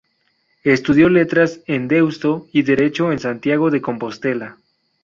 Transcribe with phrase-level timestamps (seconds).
[0.63, 4.57] Estudió Letras en Deusto y Derecho en Santiago de Compostela.